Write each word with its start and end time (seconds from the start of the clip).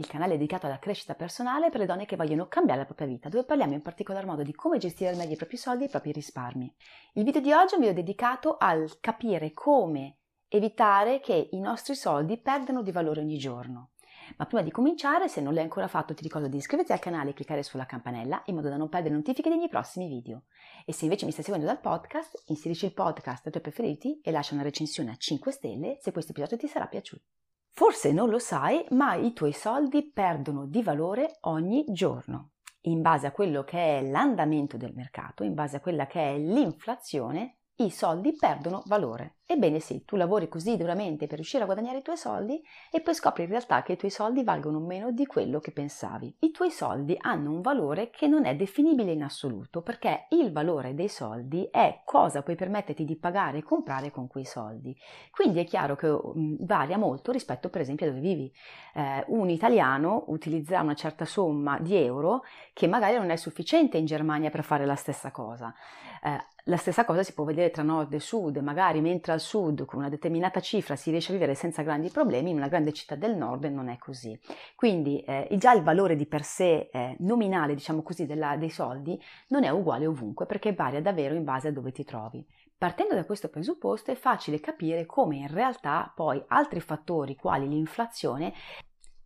il 0.00 0.06
canale 0.06 0.32
dedicato 0.32 0.66
alla 0.66 0.78
crescita 0.78 1.14
personale 1.14 1.68
per 1.68 1.80
le 1.80 1.86
donne 1.86 2.06
che 2.06 2.16
vogliono 2.16 2.48
cambiare 2.48 2.80
la 2.80 2.86
propria 2.86 3.06
vita, 3.06 3.28
dove 3.28 3.44
parliamo 3.44 3.74
in 3.74 3.82
particolar 3.82 4.24
modo 4.24 4.42
di 4.42 4.54
come 4.54 4.78
gestire 4.78 5.10
al 5.10 5.16
meglio 5.16 5.34
i 5.34 5.36
propri 5.36 5.58
soldi 5.58 5.84
e 5.84 5.86
i 5.86 5.90
propri 5.90 6.12
risparmi. 6.12 6.74
Il 7.14 7.24
video 7.24 7.42
di 7.42 7.52
oggi 7.52 7.74
è 7.74 7.76
un 7.76 7.82
video 7.82 8.02
dedicato 8.02 8.56
al 8.58 8.98
capire 9.00 9.52
come 9.52 10.16
evitare 10.48 11.20
che 11.20 11.50
i 11.52 11.60
nostri 11.60 11.94
soldi 11.94 12.38
perdano 12.38 12.82
di 12.82 12.90
valore 12.92 13.20
ogni 13.20 13.36
giorno. 13.36 13.90
Ma 14.36 14.46
prima 14.46 14.62
di 14.62 14.70
cominciare, 14.70 15.28
se 15.28 15.40
non 15.40 15.52
l'hai 15.52 15.64
ancora 15.64 15.88
fatto, 15.88 16.14
ti 16.14 16.22
ricordo 16.22 16.48
di 16.48 16.56
iscriverti 16.56 16.92
al 16.92 16.98
canale 16.98 17.30
e 17.30 17.32
cliccare 17.34 17.62
sulla 17.62 17.84
campanella 17.84 18.42
in 18.46 18.54
modo 18.54 18.68
da 18.68 18.76
non 18.76 18.88
perdere 18.88 19.14
notifiche 19.14 19.48
dei 19.48 19.58
miei 19.58 19.68
prossimi 19.68 20.08
video. 20.08 20.44
E 20.86 20.92
se 20.92 21.04
invece 21.04 21.26
mi 21.26 21.32
stai 21.32 21.44
seguendo 21.44 21.68
dal 21.68 21.80
podcast, 21.80 22.44
inserisci 22.46 22.86
il 22.86 22.94
podcast 22.94 23.44
ai 23.44 23.52
tuoi 23.52 23.62
preferiti 23.62 24.20
e 24.22 24.30
lascia 24.30 24.54
una 24.54 24.62
recensione 24.62 25.10
a 25.10 25.16
5 25.16 25.52
stelle 25.52 25.98
se 26.00 26.12
questo 26.12 26.30
episodio 26.30 26.56
ti 26.56 26.68
sarà 26.68 26.86
piaciuto. 26.86 27.24
Forse 27.72 28.12
non 28.12 28.28
lo 28.28 28.38
sai, 28.38 28.84
ma 28.90 29.14
i 29.14 29.32
tuoi 29.32 29.52
soldi 29.52 30.10
perdono 30.10 30.66
di 30.66 30.82
valore 30.82 31.38
ogni 31.42 31.84
giorno. 31.88 32.52
In 32.82 33.02
base 33.02 33.26
a 33.26 33.32
quello 33.32 33.62
che 33.64 33.98
è 33.98 34.02
l'andamento 34.02 34.76
del 34.76 34.94
mercato, 34.94 35.44
in 35.44 35.54
base 35.54 35.76
a 35.76 35.80
quella 35.80 36.06
che 36.06 36.34
è 36.34 36.38
l'inflazione, 36.38 37.58
i 37.76 37.90
soldi 37.90 38.34
perdono 38.34 38.82
valore. 38.86 39.39
Ebbene 39.52 39.80
sì, 39.80 40.04
tu 40.04 40.14
lavori 40.14 40.48
così 40.48 40.76
duramente 40.76 41.26
per 41.26 41.34
riuscire 41.34 41.64
a 41.64 41.66
guadagnare 41.66 41.98
i 41.98 42.02
tuoi 42.02 42.16
soldi 42.16 42.62
e 42.88 43.00
poi 43.00 43.14
scopri 43.14 43.42
in 43.42 43.48
realtà 43.48 43.82
che 43.82 43.94
i 43.94 43.96
tuoi 43.96 44.12
soldi 44.12 44.44
valgono 44.44 44.78
meno 44.78 45.10
di 45.10 45.26
quello 45.26 45.58
che 45.58 45.72
pensavi. 45.72 46.36
I 46.38 46.52
tuoi 46.52 46.70
soldi 46.70 47.16
hanno 47.18 47.50
un 47.50 47.60
valore 47.60 48.10
che 48.10 48.28
non 48.28 48.44
è 48.44 48.54
definibile 48.54 49.10
in 49.10 49.24
assoluto 49.24 49.82
perché 49.82 50.26
il 50.28 50.52
valore 50.52 50.94
dei 50.94 51.08
soldi 51.08 51.68
è 51.68 52.02
cosa 52.04 52.42
puoi 52.42 52.54
permetterti 52.54 53.04
di 53.04 53.16
pagare 53.16 53.58
e 53.58 53.62
comprare 53.64 54.12
con 54.12 54.28
quei 54.28 54.44
soldi. 54.44 54.96
Quindi 55.32 55.58
è 55.58 55.64
chiaro 55.64 55.96
che 55.96 56.06
um, 56.06 56.56
varia 56.60 56.96
molto 56.96 57.32
rispetto 57.32 57.70
per 57.70 57.80
esempio 57.80 58.06
a 58.06 58.10
dove 58.10 58.20
vivi. 58.20 58.52
Eh, 58.94 59.24
un 59.30 59.50
italiano 59.50 60.26
utilizzerà 60.28 60.82
una 60.82 60.94
certa 60.94 61.24
somma 61.24 61.76
di 61.80 61.96
euro 61.96 62.44
che 62.72 62.86
magari 62.86 63.16
non 63.16 63.30
è 63.30 63.36
sufficiente 63.36 63.98
in 63.98 64.04
Germania 64.04 64.48
per 64.48 64.62
fare 64.62 64.86
la 64.86 64.94
stessa 64.94 65.32
cosa. 65.32 65.74
Eh, 66.22 66.38
la 66.64 66.76
stessa 66.76 67.04
cosa 67.04 67.22
si 67.22 67.32
può 67.32 67.44
vedere 67.44 67.70
tra 67.70 67.82
nord 67.82 68.12
e 68.12 68.20
sud, 68.20 68.58
magari 68.58 69.00
mentre 69.00 69.32
al 69.32 69.39
sud 69.40 69.84
con 69.84 69.98
una 69.98 70.08
determinata 70.08 70.60
cifra 70.60 70.94
si 70.94 71.10
riesce 71.10 71.30
a 71.30 71.34
vivere 71.34 71.54
senza 71.54 71.82
grandi 71.82 72.10
problemi, 72.10 72.50
in 72.50 72.56
una 72.56 72.68
grande 72.68 72.92
città 72.92 73.16
del 73.16 73.36
nord 73.36 73.64
non 73.64 73.88
è 73.88 73.98
così. 73.98 74.38
Quindi 74.76 75.20
eh, 75.22 75.48
già 75.58 75.72
il 75.72 75.82
valore 75.82 76.14
di 76.14 76.26
per 76.26 76.44
sé 76.44 76.88
eh, 76.92 77.16
nominale, 77.18 77.74
diciamo 77.74 78.02
così, 78.02 78.26
della, 78.26 78.56
dei 78.56 78.70
soldi 78.70 79.20
non 79.48 79.64
è 79.64 79.70
uguale 79.70 80.06
ovunque 80.06 80.46
perché 80.46 80.72
varia 80.72 81.02
davvero 81.02 81.34
in 81.34 81.44
base 81.44 81.68
a 81.68 81.72
dove 81.72 81.90
ti 81.90 82.04
trovi. 82.04 82.46
Partendo 82.78 83.14
da 83.14 83.24
questo 83.24 83.48
presupposto 83.48 84.10
è 84.10 84.14
facile 84.14 84.60
capire 84.60 85.04
come 85.04 85.36
in 85.36 85.48
realtà 85.48 86.10
poi 86.14 86.42
altri 86.48 86.80
fattori 86.80 87.34
quali 87.34 87.68
l'inflazione 87.68 88.54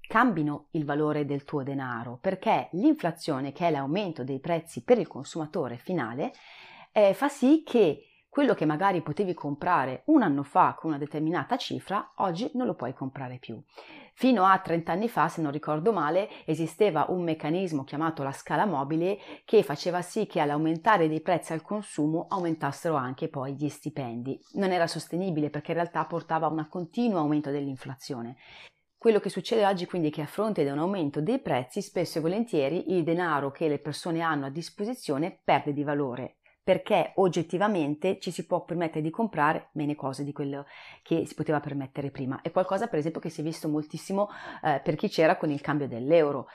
cambino 0.06 0.66
il 0.72 0.84
valore 0.84 1.24
del 1.24 1.44
tuo 1.44 1.62
denaro 1.62 2.18
perché 2.20 2.68
l'inflazione 2.72 3.52
che 3.52 3.68
è 3.68 3.70
l'aumento 3.70 4.24
dei 4.24 4.40
prezzi 4.40 4.82
per 4.82 4.98
il 4.98 5.06
consumatore 5.06 5.76
finale 5.76 6.32
eh, 6.92 7.14
fa 7.14 7.28
sì 7.28 7.62
che 7.64 8.13
quello 8.34 8.54
che 8.54 8.66
magari 8.66 9.00
potevi 9.00 9.32
comprare 9.32 10.02
un 10.06 10.20
anno 10.20 10.42
fa 10.42 10.74
con 10.76 10.90
una 10.90 10.98
determinata 10.98 11.56
cifra, 11.56 12.14
oggi 12.16 12.50
non 12.54 12.66
lo 12.66 12.74
puoi 12.74 12.92
comprare 12.92 13.38
più. 13.38 13.62
Fino 14.12 14.44
a 14.44 14.58
30 14.58 14.90
anni 14.90 15.08
fa, 15.08 15.28
se 15.28 15.40
non 15.40 15.52
ricordo 15.52 15.92
male, 15.92 16.28
esisteva 16.44 17.06
un 17.10 17.22
meccanismo 17.22 17.84
chiamato 17.84 18.24
la 18.24 18.32
scala 18.32 18.66
mobile 18.66 19.20
che 19.44 19.62
faceva 19.62 20.02
sì 20.02 20.26
che 20.26 20.40
all'aumentare 20.40 21.06
dei 21.06 21.20
prezzi 21.20 21.52
al 21.52 21.62
consumo 21.62 22.26
aumentassero 22.28 22.96
anche 22.96 23.28
poi 23.28 23.54
gli 23.54 23.68
stipendi. 23.68 24.36
Non 24.54 24.72
era 24.72 24.88
sostenibile 24.88 25.48
perché 25.48 25.70
in 25.70 25.76
realtà 25.76 26.04
portava 26.04 26.48
a 26.48 26.50
un 26.50 26.66
continuo 26.68 27.20
aumento 27.20 27.52
dell'inflazione. 27.52 28.34
Quello 28.98 29.20
che 29.20 29.28
succede 29.28 29.64
oggi 29.64 29.86
quindi 29.86 30.08
è 30.08 30.10
che 30.10 30.22
a 30.22 30.26
fronte 30.26 30.64
di 30.64 30.70
un 30.70 30.80
aumento 30.80 31.20
dei 31.20 31.38
prezzi, 31.38 31.80
spesso 31.80 32.18
e 32.18 32.20
volentieri 32.20 32.94
il 32.96 33.04
denaro 33.04 33.52
che 33.52 33.68
le 33.68 33.78
persone 33.78 34.22
hanno 34.22 34.46
a 34.46 34.50
disposizione 34.50 35.38
perde 35.44 35.72
di 35.72 35.84
valore 35.84 36.38
perché 36.64 37.12
oggettivamente 37.16 38.18
ci 38.18 38.30
si 38.30 38.46
può 38.46 38.64
permettere 38.64 39.02
di 39.02 39.10
comprare 39.10 39.68
meno 39.72 39.94
cose 39.94 40.24
di 40.24 40.32
quello 40.32 40.64
che 41.02 41.26
si 41.26 41.34
poteva 41.34 41.60
permettere 41.60 42.10
prima. 42.10 42.40
È 42.40 42.50
qualcosa 42.50 42.86
per 42.86 42.98
esempio 42.98 43.20
che 43.20 43.28
si 43.28 43.42
è 43.42 43.44
visto 43.44 43.68
moltissimo 43.68 44.30
eh, 44.62 44.80
per 44.82 44.96
chi 44.96 45.08
c'era 45.08 45.36
con 45.36 45.50
il 45.50 45.60
cambio 45.60 45.86
dell'euro. 45.86 46.48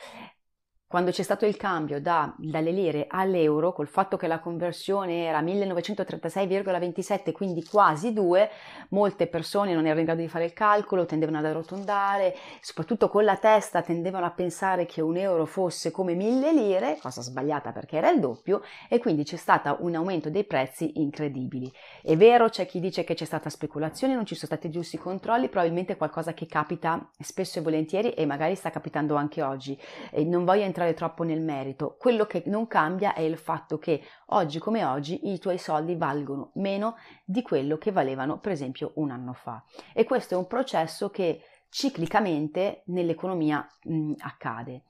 Quando 0.90 1.12
c'è 1.12 1.22
stato 1.22 1.46
il 1.46 1.56
cambio 1.56 2.02
da, 2.02 2.34
dalle 2.36 2.72
lire 2.72 3.06
all'euro, 3.08 3.74
col 3.74 3.88
fatto 3.88 4.18
che 4.18 4.26
la 4.26 4.40
conversione 4.40 5.26
era 5.26 5.40
1936,27, 5.40 7.32
quindi 7.32 7.64
quasi 7.64 8.12
2, 8.12 8.50
molte 8.90 9.28
persone 9.28 9.76
non 9.76 9.86
erano 9.86 10.00
in 10.00 10.06
grado 10.08 10.22
di 10.22 10.28
fare 10.28 10.46
il 10.46 10.54
calcolo, 10.54 11.06
tendevano 11.06 11.38
ad 11.38 11.46
arrotondare, 11.46 12.36
soprattutto 12.60 13.08
con 13.08 13.24
la 13.24 13.38
testa 13.38 13.84
tendevano 13.84 14.26
a 14.26 14.32
pensare 14.32 14.88
che 14.88 15.02
un 15.02 15.16
euro 15.18 15.46
fosse 15.46 15.92
come 15.92 16.16
1000 16.16 16.54
lire, 16.54 16.98
cosa 17.00 17.22
sbagliata 17.22 17.72
perché 17.72 17.98
era 17.98 18.10
il 18.10 18.20
doppio, 18.20 18.64
e 18.90 18.98
quindi 18.98 19.24
c'è 19.24 19.38
stato 19.38 19.78
un 19.82 19.94
aumento 19.94 20.32
dei 20.32 20.44
prezzi 20.44 20.94
incredibili. 20.96 21.72
È 22.02 22.18
vero, 22.18 22.50
c'è 22.50 22.66
chi 22.66 22.80
dice 22.80 23.04
che 23.04 23.14
c'è 23.14 23.26
stata 23.26 23.52
speculazione, 23.52 24.16
non 24.16 24.26
ci 24.26 24.34
sono 24.34 24.48
stati 24.48 24.72
giusti 24.72 24.98
controlli, 24.98 25.50
probabilmente 25.50 25.94
è 25.94 25.98
qualcosa 25.98 26.34
che 26.34 26.48
capita 26.48 27.08
spesso 27.20 27.60
e 27.60 27.62
volentieri 27.62 28.10
e 28.14 28.26
magari 28.26 28.56
sta 28.56 28.72
capitando 28.72 29.14
anche 29.14 29.44
oggi. 29.44 29.80
E 30.10 30.24
non 30.24 30.46
voglio 30.46 30.64
entrare 30.64 30.78
entrare 30.80 30.94
troppo 30.94 31.24
nel 31.24 31.42
merito, 31.42 31.96
quello 31.98 32.26
che 32.26 32.44
non 32.46 32.68
cambia 32.68 33.14
è 33.14 33.22
il 33.22 33.38
fatto 33.38 33.78
che 33.78 34.02
oggi 34.28 34.60
come 34.60 34.86
oggi 34.86 35.32
i 35.32 35.40
tuoi 35.40 35.58
soldi 35.58 35.96
valgono 35.96 36.52
meno 36.56 36.96
di 37.26 37.42
quello 37.42 37.78
che 37.78 37.92
valevano 37.92 38.40
per 38.40 38.52
esempio 38.52 38.94
un 38.96 39.12
anno 39.12 39.34
fa. 39.34 39.64
E 39.94 40.04
questo 40.06 40.36
è 40.36 40.38
un 40.38 40.48
processo 40.48 41.10
che 41.10 41.42
ciclicamente 41.70 42.84
nell'economia 42.88 43.68
mh, 43.84 44.14
accade. 44.20 44.84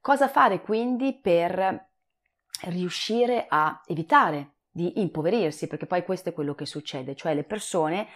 Cosa 0.00 0.28
fare 0.28 0.60
quindi 0.60 1.18
per 1.18 1.88
riuscire 2.66 3.46
a 3.48 3.80
evitare 3.86 4.56
di 4.70 5.00
impoverirsi? 5.00 5.66
Perché 5.66 5.86
poi 5.86 6.04
questo 6.04 6.28
è 6.28 6.32
quello 6.32 6.54
che 6.54 6.66
succede, 6.66 7.14
cioè 7.14 7.34
le 7.34 7.44
persone 7.44 8.06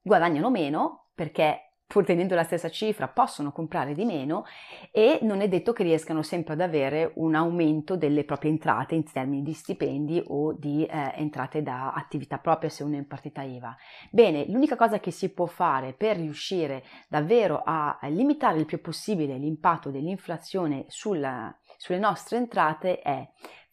guadagnano 0.00 0.50
meno 0.50 1.08
perché 1.14 1.67
pur 1.88 2.04
tenendo 2.04 2.34
la 2.34 2.44
stessa 2.44 2.68
cifra, 2.68 3.08
possono 3.08 3.50
comprare 3.50 3.94
di 3.94 4.04
meno 4.04 4.44
e 4.92 5.20
non 5.22 5.40
è 5.40 5.48
detto 5.48 5.72
che 5.72 5.82
riescano 5.82 6.22
sempre 6.22 6.52
ad 6.52 6.60
avere 6.60 7.12
un 7.14 7.34
aumento 7.34 7.96
delle 7.96 8.24
proprie 8.24 8.50
entrate 8.50 8.94
in 8.94 9.10
termini 9.10 9.42
di 9.42 9.54
stipendi 9.54 10.22
o 10.26 10.52
di 10.52 10.84
eh, 10.84 11.12
entrate 11.16 11.62
da 11.62 11.92
attività 11.92 12.36
propria 12.36 12.68
se 12.68 12.82
uno 12.84 12.96
è 12.96 12.98
in 12.98 13.06
partita 13.06 13.40
IVA. 13.40 13.74
Bene, 14.10 14.44
l'unica 14.48 14.76
cosa 14.76 15.00
che 15.00 15.10
si 15.10 15.30
può 15.30 15.46
fare 15.46 15.94
per 15.94 16.18
riuscire 16.18 16.84
davvero 17.08 17.62
a 17.64 17.98
limitare 18.02 18.58
il 18.58 18.66
più 18.66 18.82
possibile 18.82 19.38
l'impatto 19.38 19.90
dell'inflazione 19.90 20.84
sulla, 20.88 21.56
sulle 21.78 21.98
nostre 21.98 22.36
entrate 22.36 23.00
è 23.00 23.26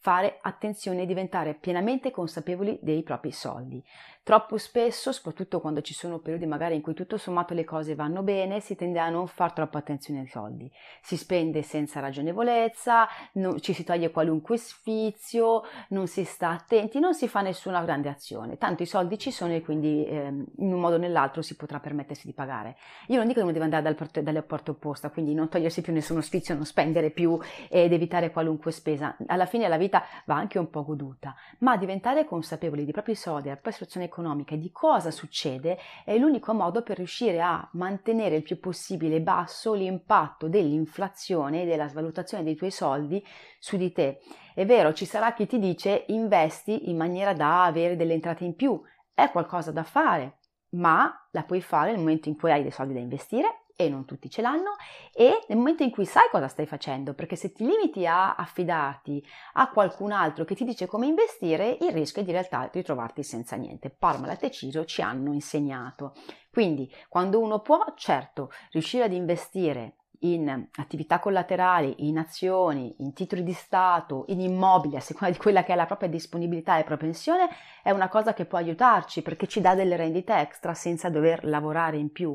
fare 0.06 0.38
attenzione 0.40 1.02
e 1.02 1.06
diventare 1.06 1.54
pienamente 1.54 2.12
consapevoli 2.12 2.78
dei 2.80 3.02
propri 3.02 3.32
soldi. 3.32 3.84
Troppo 4.26 4.58
spesso, 4.58 5.12
soprattutto 5.12 5.60
quando 5.60 5.82
ci 5.82 5.94
sono 5.94 6.18
periodi 6.18 6.46
magari 6.46 6.74
in 6.74 6.80
cui 6.80 6.94
tutto 6.94 7.16
sommato 7.16 7.54
le 7.54 7.62
cose 7.62 7.94
vanno 7.94 8.24
bene, 8.24 8.58
si 8.58 8.74
tende 8.74 8.98
a 8.98 9.08
non 9.08 9.28
fare 9.28 9.52
troppa 9.54 9.78
attenzione 9.78 10.18
ai 10.18 10.26
soldi. 10.26 10.68
Si 11.00 11.16
spende 11.16 11.62
senza 11.62 12.00
ragionevolezza, 12.00 13.06
non, 13.34 13.60
ci 13.60 13.72
si 13.72 13.84
toglie 13.84 14.10
qualunque 14.10 14.56
sfizio, 14.56 15.62
non 15.90 16.08
si 16.08 16.24
sta 16.24 16.50
attenti, 16.50 16.98
non 16.98 17.14
si 17.14 17.28
fa 17.28 17.40
nessuna 17.40 17.84
grande 17.84 18.08
azione. 18.08 18.58
Tanto 18.58 18.82
i 18.82 18.86
soldi 18.86 19.16
ci 19.16 19.30
sono 19.30 19.54
e 19.54 19.62
quindi 19.62 20.04
eh, 20.04 20.26
in 20.26 20.72
un 20.72 20.80
modo 20.80 20.96
o 20.96 20.98
nell'altro 20.98 21.40
si 21.40 21.54
potrà 21.54 21.78
permettersi 21.78 22.26
di 22.26 22.32
pagare. 22.32 22.78
Io 23.06 23.18
non 23.18 23.28
dico 23.28 23.38
che 23.38 23.44
uno 23.44 23.52
deve 23.52 23.66
andare 23.66 23.84
dal 23.84 24.24
dalle 24.24 24.42
porte 24.42 24.72
opposte, 24.72 25.08
quindi 25.10 25.34
non 25.34 25.48
togliersi 25.48 25.82
più 25.82 25.92
nessuno 25.92 26.20
sfizio, 26.20 26.56
non 26.56 26.64
spendere 26.64 27.10
più 27.10 27.38
ed 27.68 27.92
evitare 27.92 28.32
qualunque 28.32 28.72
spesa. 28.72 29.16
Alla 29.28 29.46
fine 29.46 29.68
la 29.68 29.76
vita 29.76 30.02
va 30.24 30.34
anche 30.34 30.58
un 30.58 30.68
po' 30.68 30.84
goduta, 30.84 31.32
ma 31.58 31.76
diventare 31.76 32.24
consapevoli 32.24 32.82
dei 32.82 32.92
propri 32.92 33.14
soldi, 33.14 33.42
della 33.42 33.54
propria 33.54 33.74
situazione 33.74 34.14
economica 34.16 34.54
e 34.54 34.58
di 34.58 34.70
cosa 34.72 35.10
succede 35.10 35.78
è 36.04 36.16
l'unico 36.16 36.54
modo 36.54 36.82
per 36.82 36.96
riuscire 36.96 37.42
a 37.42 37.68
mantenere 37.72 38.36
il 38.36 38.42
più 38.42 38.58
possibile 38.58 39.20
basso 39.20 39.74
l'impatto 39.74 40.48
dell'inflazione 40.48 41.62
e 41.62 41.66
della 41.66 41.88
svalutazione 41.88 42.42
dei 42.42 42.56
tuoi 42.56 42.70
soldi 42.70 43.22
su 43.58 43.76
di 43.76 43.92
te. 43.92 44.20
È 44.54 44.64
vero, 44.64 44.94
ci 44.94 45.04
sarà 45.04 45.34
chi 45.34 45.46
ti 45.46 45.58
dice 45.58 46.04
investi 46.08 46.88
in 46.88 46.96
maniera 46.96 47.34
da 47.34 47.64
avere 47.64 47.96
delle 47.96 48.14
entrate 48.14 48.44
in 48.44 48.54
più, 48.54 48.80
è 49.12 49.30
qualcosa 49.30 49.70
da 49.70 49.82
fare, 49.82 50.38
ma 50.70 51.12
la 51.32 51.42
puoi 51.42 51.60
fare 51.60 51.90
nel 51.90 51.98
momento 51.98 52.28
in 52.28 52.36
cui 52.36 52.50
hai 52.50 52.62
dei 52.62 52.70
soldi 52.70 52.94
da 52.94 53.00
investire 53.00 53.65
e 53.76 53.90
non 53.90 54.06
tutti 54.06 54.30
ce 54.30 54.40
l'hanno, 54.40 54.76
e 55.12 55.44
nel 55.48 55.58
momento 55.58 55.82
in 55.82 55.90
cui 55.90 56.06
sai 56.06 56.28
cosa 56.30 56.48
stai 56.48 56.66
facendo, 56.66 57.12
perché 57.12 57.36
se 57.36 57.52
ti 57.52 57.64
limiti 57.64 58.06
a 58.06 58.34
affidarti 58.34 59.24
a 59.54 59.68
qualcun 59.68 60.12
altro 60.12 60.44
che 60.44 60.54
ti 60.54 60.64
dice 60.64 60.86
come 60.86 61.06
investire, 61.06 61.76
il 61.82 61.92
rischio 61.92 62.22
è 62.22 62.24
di 62.24 62.32
realtà 62.32 62.70
ritrovarti 62.72 63.22
senza 63.22 63.54
niente. 63.56 63.90
Parmalat 63.90 64.44
e 64.44 64.50
Ciso 64.50 64.86
ci 64.86 65.02
hanno 65.02 65.34
insegnato. 65.34 66.14
Quindi, 66.50 66.90
quando 67.08 67.38
uno 67.38 67.60
può, 67.60 67.84
certo, 67.96 68.50
riuscire 68.70 69.04
ad 69.04 69.12
investire 69.12 69.96
in 70.20 70.68
attività 70.76 71.18
collaterali, 71.18 72.08
in 72.08 72.16
azioni, 72.16 72.94
in 73.00 73.12
titoli 73.12 73.42
di 73.42 73.52
Stato, 73.52 74.24
in 74.28 74.40
immobili, 74.40 74.96
a 74.96 75.00
seconda 75.00 75.34
di 75.34 75.38
quella 75.38 75.62
che 75.62 75.74
è 75.74 75.76
la 75.76 75.84
propria 75.84 76.08
disponibilità 76.08 76.78
e 76.78 76.84
propensione, 76.84 77.50
è 77.82 77.90
una 77.90 78.08
cosa 78.08 78.32
che 78.32 78.46
può 78.46 78.56
aiutarci 78.56 79.20
perché 79.20 79.46
ci 79.46 79.60
dà 79.60 79.74
delle 79.74 79.96
rendite 79.96 80.34
extra 80.34 80.72
senza 80.72 81.10
dover 81.10 81.44
lavorare 81.44 81.98
in 81.98 82.10
più 82.10 82.34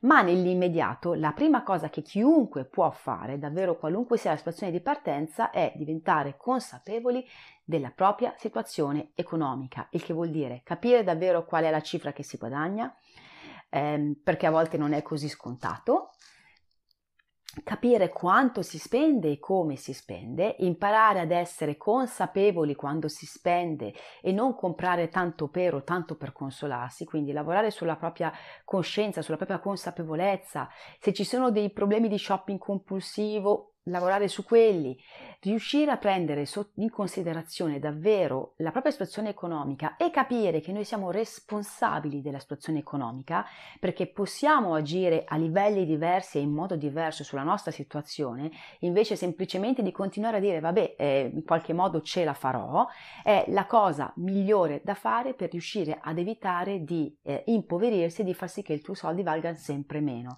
ma 0.00 0.22
nell'immediato 0.22 1.14
la 1.14 1.32
prima 1.32 1.62
cosa 1.62 1.88
che 1.90 2.02
chiunque 2.02 2.64
può 2.64 2.90
fare, 2.90 3.38
davvero 3.38 3.76
qualunque 3.76 4.16
sia 4.16 4.30
la 4.30 4.36
situazione 4.36 4.72
di 4.72 4.80
partenza, 4.80 5.50
è 5.50 5.72
diventare 5.76 6.36
consapevoli 6.36 7.26
della 7.64 7.90
propria 7.90 8.34
situazione 8.36 9.10
economica, 9.14 9.88
il 9.90 10.02
che 10.02 10.12
vuol 10.12 10.30
dire 10.30 10.62
capire 10.64 11.02
davvero 11.02 11.44
qual 11.44 11.64
è 11.64 11.70
la 11.70 11.82
cifra 11.82 12.12
che 12.12 12.22
si 12.22 12.36
guadagna, 12.36 12.94
ehm, 13.70 14.20
perché 14.22 14.46
a 14.46 14.50
volte 14.50 14.76
non 14.76 14.92
è 14.92 15.02
così 15.02 15.28
scontato, 15.28 16.07
capire 17.64 18.10
quanto 18.10 18.62
si 18.62 18.78
spende 18.78 19.30
e 19.30 19.38
come 19.38 19.76
si 19.76 19.92
spende, 19.92 20.56
imparare 20.58 21.20
ad 21.20 21.30
essere 21.30 21.76
consapevoli 21.76 22.74
quando 22.74 23.08
si 23.08 23.26
spende 23.26 23.92
e 24.20 24.32
non 24.32 24.54
comprare 24.54 25.08
tanto 25.08 25.48
per 25.48 25.74
o 25.74 25.82
tanto 25.82 26.16
per 26.16 26.32
consolarsi, 26.32 27.04
quindi 27.04 27.32
lavorare 27.32 27.70
sulla 27.70 27.96
propria 27.96 28.32
coscienza, 28.64 29.22
sulla 29.22 29.36
propria 29.36 29.58
consapevolezza, 29.58 30.68
se 30.98 31.12
ci 31.12 31.24
sono 31.24 31.50
dei 31.50 31.70
problemi 31.70 32.08
di 32.08 32.18
shopping 32.18 32.58
compulsivo 32.58 33.74
lavorare 33.90 34.28
su 34.28 34.44
quelli, 34.44 34.96
riuscire 35.40 35.90
a 35.90 35.96
prendere 35.96 36.46
in 36.76 36.90
considerazione 36.90 37.78
davvero 37.78 38.54
la 38.56 38.70
propria 38.70 38.92
situazione 38.92 39.28
economica 39.28 39.96
e 39.96 40.10
capire 40.10 40.60
che 40.60 40.72
noi 40.72 40.84
siamo 40.84 41.10
responsabili 41.10 42.20
della 42.20 42.40
situazione 42.40 42.80
economica 42.80 43.44
perché 43.78 44.08
possiamo 44.08 44.74
agire 44.74 45.24
a 45.26 45.36
livelli 45.36 45.86
diversi 45.86 46.38
e 46.38 46.40
in 46.40 46.52
modo 46.52 46.76
diverso 46.76 47.22
sulla 47.22 47.42
nostra 47.42 47.70
situazione, 47.70 48.50
invece 48.80 49.16
semplicemente 49.16 49.82
di 49.82 49.92
continuare 49.92 50.38
a 50.38 50.40
dire 50.40 50.60
vabbè, 50.60 50.96
eh, 50.98 51.30
in 51.32 51.44
qualche 51.44 51.72
modo 51.72 52.00
ce 52.02 52.24
la 52.24 52.34
farò, 52.34 52.86
è 53.22 53.44
la 53.48 53.66
cosa 53.66 54.12
migliore 54.16 54.80
da 54.84 54.94
fare 54.94 55.34
per 55.34 55.50
riuscire 55.50 55.98
ad 56.00 56.18
evitare 56.18 56.82
di 56.82 57.16
eh, 57.22 57.44
impoverirsi 57.46 58.22
e 58.22 58.24
di 58.24 58.34
far 58.34 58.48
sì 58.48 58.62
che 58.62 58.74
i 58.74 58.80
tuoi 58.80 58.96
soldi 58.96 59.22
valgano 59.22 59.56
sempre 59.56 60.00
meno. 60.00 60.36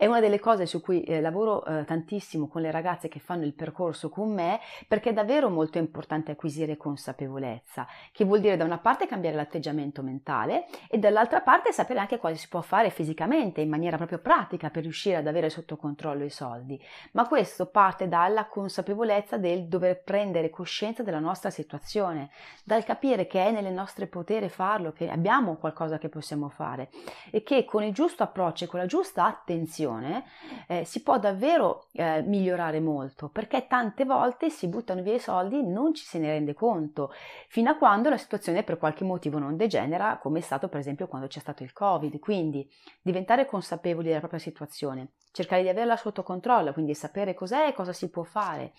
È 0.00 0.06
una 0.06 0.20
delle 0.20 0.38
cose 0.38 0.64
su 0.64 0.80
cui 0.80 1.02
eh, 1.02 1.20
lavoro 1.20 1.64
eh, 1.64 1.84
tantissimo 1.84 2.46
con 2.46 2.62
le 2.62 2.70
ragazze 2.70 3.08
che 3.08 3.18
fanno 3.18 3.44
il 3.44 3.52
percorso 3.52 4.08
con 4.10 4.32
me 4.32 4.60
perché 4.86 5.10
è 5.10 5.12
davvero 5.12 5.50
molto 5.50 5.78
importante 5.78 6.30
acquisire 6.30 6.76
consapevolezza, 6.76 7.84
che 8.12 8.24
vuol 8.24 8.38
dire 8.38 8.56
da 8.56 8.62
una 8.62 8.78
parte 8.78 9.08
cambiare 9.08 9.34
l'atteggiamento 9.34 10.04
mentale 10.04 10.66
e 10.88 10.98
dall'altra 10.98 11.40
parte 11.40 11.72
sapere 11.72 11.98
anche 11.98 12.20
cosa 12.20 12.36
si 12.36 12.46
può 12.46 12.60
fare 12.60 12.90
fisicamente 12.90 13.60
in 13.60 13.68
maniera 13.68 13.96
proprio 13.96 14.20
pratica 14.20 14.70
per 14.70 14.84
riuscire 14.84 15.16
ad 15.16 15.26
avere 15.26 15.50
sotto 15.50 15.76
controllo 15.76 16.22
i 16.22 16.30
soldi. 16.30 16.80
Ma 17.10 17.26
questo 17.26 17.66
parte 17.66 18.06
dalla 18.06 18.46
consapevolezza 18.46 19.36
del 19.36 19.66
dover 19.66 20.04
prendere 20.04 20.48
coscienza 20.48 21.02
della 21.02 21.18
nostra 21.18 21.50
situazione, 21.50 22.30
dal 22.62 22.84
capire 22.84 23.26
che 23.26 23.44
è 23.44 23.50
nelle 23.50 23.70
nostre 23.70 24.06
potere 24.06 24.48
farlo, 24.48 24.92
che 24.92 25.10
abbiamo 25.10 25.56
qualcosa 25.56 25.98
che 25.98 26.08
possiamo 26.08 26.48
fare 26.48 26.90
e 27.32 27.42
che 27.42 27.64
con 27.64 27.82
il 27.82 27.92
giusto 27.92 28.22
approccio 28.22 28.62
e 28.62 28.66
con 28.68 28.78
la 28.78 28.86
giusta 28.86 29.24
attenzione 29.24 29.86
gestione 29.88 30.24
eh, 30.66 30.84
si 30.84 31.02
può 31.02 31.18
davvero 31.18 31.86
eh, 31.92 32.22
migliorare 32.22 32.80
molto 32.80 33.28
perché 33.28 33.66
tante 33.66 34.04
volte 34.04 34.50
si 34.50 34.68
buttano 34.68 35.02
via 35.02 35.14
i 35.14 35.18
soldi 35.18 35.58
e 35.58 35.62
non 35.62 35.94
ci 35.94 36.04
se 36.04 36.18
ne 36.18 36.28
rende 36.28 36.54
conto 36.54 37.12
fino 37.48 37.70
a 37.70 37.76
quando 37.76 38.10
la 38.10 38.18
situazione 38.18 38.62
per 38.62 38.78
qualche 38.78 39.04
motivo 39.04 39.38
non 39.38 39.56
degenera 39.56 40.18
come 40.18 40.40
è 40.40 40.42
stato 40.42 40.68
per 40.68 40.80
esempio 40.80 41.08
quando 41.08 41.26
c'è 41.26 41.40
stato 41.40 41.62
il 41.62 41.72
covid. 41.72 42.18
Quindi 42.18 42.68
diventare 43.02 43.46
consapevoli 43.46 44.08
della 44.08 44.18
propria 44.18 44.40
situazione 44.40 45.12
cercare 45.32 45.62
di 45.62 45.68
averla 45.68 45.96
sotto 45.96 46.22
controllo 46.22 46.72
quindi 46.72 46.94
sapere 46.94 47.34
cos'è 47.34 47.68
e 47.68 47.72
cosa 47.72 47.92
si 47.92 48.10
può 48.10 48.22
fare 48.22 48.72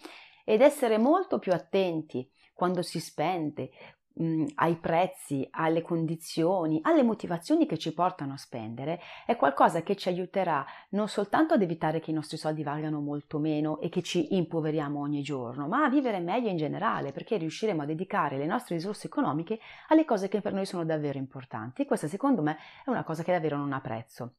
ed 0.45 0.61
essere 0.61 0.97
molto 0.97 1.39
più 1.39 1.53
attenti 1.53 2.29
quando 2.53 2.81
si 2.81 2.99
spende, 2.99 3.69
mh, 4.19 4.45
ai 4.55 4.75
prezzi, 4.75 5.47
alle 5.51 5.81
condizioni, 5.81 6.79
alle 6.83 7.03
motivazioni 7.03 7.65
che 7.65 7.77
ci 7.77 7.93
portano 7.93 8.33
a 8.33 8.37
spendere, 8.37 8.99
è 9.25 9.35
qualcosa 9.35 9.81
che 9.81 9.95
ci 9.95 10.09
aiuterà 10.09 10.65
non 10.89 11.07
soltanto 11.07 11.53
ad 11.53 11.61
evitare 11.61 11.99
che 11.99 12.11
i 12.11 12.13
nostri 12.13 12.37
soldi 12.37 12.63
valgano 12.63 12.99
molto 12.99 13.39
meno 13.39 13.79
e 13.79 13.89
che 13.89 14.01
ci 14.01 14.35
impoveriamo 14.35 14.99
ogni 14.99 15.21
giorno, 15.21 15.67
ma 15.67 15.83
a 15.83 15.89
vivere 15.89 16.19
meglio 16.19 16.49
in 16.49 16.57
generale, 16.57 17.11
perché 17.11 17.37
riusciremo 17.37 17.81
a 17.81 17.85
dedicare 17.85 18.37
le 18.37 18.45
nostre 18.45 18.75
risorse 18.75 19.07
economiche 19.07 19.59
alle 19.87 20.05
cose 20.05 20.27
che 20.27 20.41
per 20.41 20.53
noi 20.53 20.65
sono 20.65 20.85
davvero 20.85 21.17
importanti. 21.17 21.81
E 21.81 21.85
questa 21.85 22.07
secondo 22.07 22.41
me 22.41 22.57
è 22.85 22.89
una 22.89 23.03
cosa 23.03 23.23
che 23.23 23.31
davvero 23.31 23.57
non 23.57 23.73
ha 23.73 23.81
prezzo. 23.81 24.33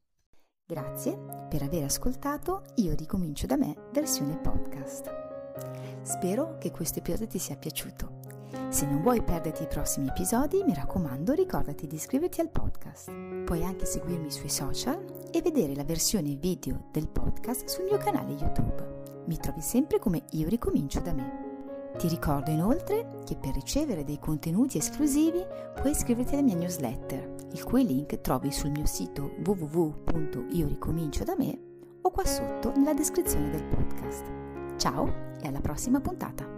Grazie 0.65 1.17
per 1.49 1.63
aver 1.63 1.83
ascoltato 1.83 2.63
Io 2.75 2.95
ricomincio 2.95 3.45
da 3.45 3.57
me 3.57 3.75
versione 3.91 4.37
podcast. 4.37 5.11
Spero 6.01 6.57
che 6.57 6.71
questo 6.71 6.99
episodio 6.99 7.27
ti 7.27 7.39
sia 7.39 7.57
piaciuto. 7.57 8.20
Se 8.69 8.85
non 8.85 9.01
vuoi 9.01 9.21
perderti 9.21 9.63
i 9.63 9.67
prossimi 9.67 10.07
episodi, 10.07 10.63
mi 10.63 10.73
raccomando, 10.73 11.33
ricordati 11.33 11.87
di 11.87 11.95
iscriverti 11.95 12.39
al 12.41 12.49
podcast. 12.49 13.11
Puoi 13.45 13.63
anche 13.63 13.85
seguirmi 13.85 14.31
sui 14.31 14.49
social 14.49 15.29
e 15.31 15.41
vedere 15.41 15.75
la 15.75 15.83
versione 15.83 16.35
video 16.35 16.87
del 16.91 17.07
podcast 17.07 17.67
sul 17.67 17.85
mio 17.85 17.97
canale 17.97 18.33
YouTube. 18.33 18.99
Mi 19.25 19.37
trovi 19.37 19.61
sempre 19.61 19.99
come 19.99 20.23
Io 20.31 20.47
ricomincio 20.47 20.99
da 20.99 21.13
me. 21.13 21.49
Ti 21.97 22.07
ricordo 22.07 22.51
inoltre 22.51 23.19
che 23.25 23.35
per 23.35 23.53
ricevere 23.53 24.03
dei 24.03 24.19
contenuti 24.19 24.77
esclusivi 24.77 25.43
puoi 25.75 25.91
iscriverti 25.91 26.33
alla 26.33 26.43
mia 26.43 26.55
newsletter, 26.55 27.35
il 27.51 27.63
cui 27.63 27.85
link 27.85 28.21
trovi 28.21 28.51
sul 28.51 28.71
mio 28.71 28.85
sito 28.85 29.31
www.ioricominciodame 29.45 31.59
o 32.01 32.09
qua 32.09 32.25
sotto 32.25 32.71
nella 32.75 32.93
descrizione 32.93 33.51
del 33.51 33.65
podcast. 33.65 34.23
Ciao 34.77 35.35
e 35.41 35.47
alla 35.47 35.61
prossima 35.61 35.99
puntata! 35.99 36.50